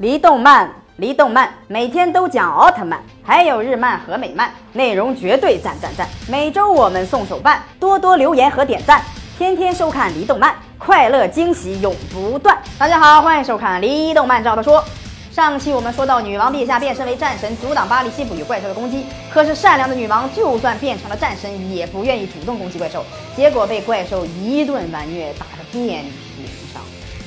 [0.00, 6.08] 离动漫，离动漫，每天都讲奥特曼，还有日漫和美漫，内容绝对赞赞赞！
[6.26, 9.02] 每周我们送手办，多多留言和点赞，
[9.36, 12.56] 天天收看离动漫，快乐惊喜永不断。
[12.78, 14.82] 大家好，欢迎收看离动漫照的说。
[15.30, 19.04] 上期我们说到，女王陛下变身为战神，阻挡巴黎西普与怪兽的攻击。
[19.30, 23.04] 可是善良的女王，就算变成了战神，也不愿意主动攻击怪兽，
[23.36, 26.29] 结果被怪兽一顿完虐，打得遍体。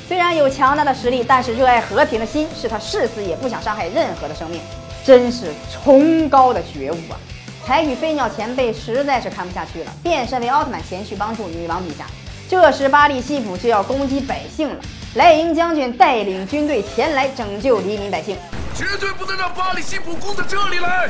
[0.08, 4.60] 虽然有强大的实力，但是热爱和平的心是他誓死也不想伤害任何的生命，
[5.04, 7.18] 真是崇高的觉悟啊！
[7.66, 12.06] 才与飞鸟前辈实在是看不下去了，变身为奥特曼前去帮助女王陛下。
[12.50, 14.76] 这时巴利西普就要攻击百姓了，
[15.16, 18.36] 莱茵将军带领军队前来拯救黎民百姓，
[18.76, 21.08] 绝对不能让巴利西普攻到这里来！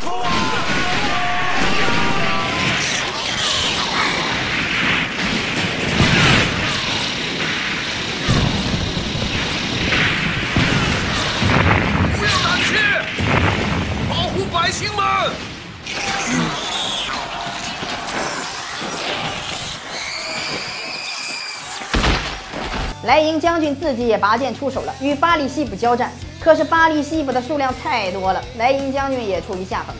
[0.00, 1.25] 百
[23.06, 26.10] 莱茵将军自己也拔剑出手了，与巴利西普交战。
[26.40, 29.94] 可是巴利西普的数量太多了，莱茵将军也处于下风，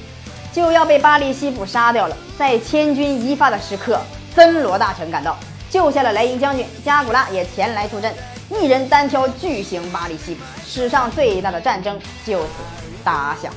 [0.53, 2.17] 就要被巴利西普杀掉了。
[2.37, 4.01] 在千钧一发的时刻，
[4.35, 5.37] 森罗大臣赶到，
[5.71, 6.67] 救下了莱茵将军。
[6.85, 8.13] 加古拉也前来助阵，
[8.51, 12.49] 一人单挑巨型巴利西普，史上最大的战争就此
[13.05, 13.53] 打响。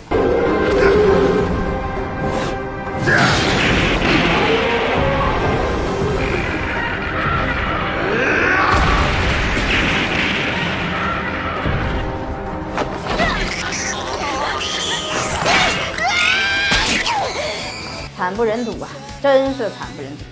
[18.20, 18.90] 惨不忍睹啊！
[19.24, 20.26] 真是惨不忍睹。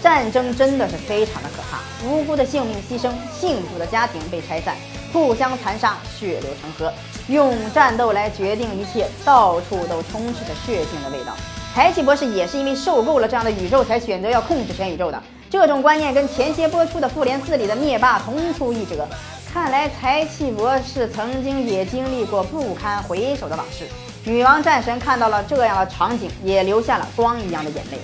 [0.00, 4.76] 战争真的是非常的可怕，无辜的性命牺牲，幸福的家庭被拆散，
[5.12, 6.92] 互相残杀，血流成河，
[7.26, 11.34] 用战斗来决定一切，到处都充斥着血腥的味道。
[11.74, 15.20] 台奇博士也是因为受够了这样的宇宙，才选择要控制全宇宙的。
[15.50, 19.04] 这种观念跟前些播出的《复联四》里的灭霸同出一辙。
[19.52, 23.88] 看来才气博士曾经也经历过不堪回首的往事。
[24.24, 27.98] 女王战神看到了这样的场景，也流下了光一样的眼泪。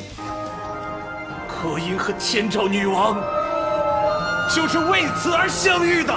[1.47, 3.17] 柯因和天照女王
[4.53, 6.13] 就是为此而相遇的。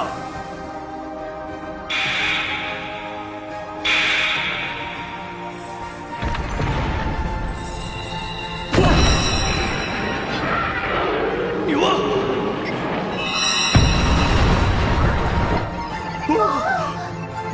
[11.67, 11.93] 女王，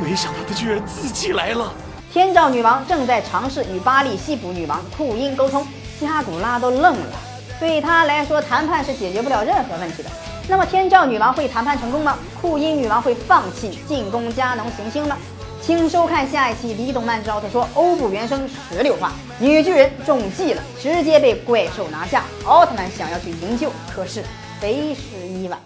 [0.02, 1.70] 没想到他居然自己来了。
[2.18, 5.64] 天照女王正在尝试与巴利西普女王库因沟通，
[6.00, 7.12] 加古拉都愣了。
[7.60, 10.10] 对他来说，谈判是解决不了任何问题的。
[10.48, 12.18] 那么，天照女王会谈判成功吗？
[12.40, 15.16] 库因女王会放弃进攻加农行星吗？
[15.62, 22.24] 请收看下一期《李动漫之奥特说》欧布原声十六话：女巨人中计了，直接被怪兽拿下。
[22.44, 24.24] 奥特曼想要去营救，可是
[24.60, 25.56] 为时已晚。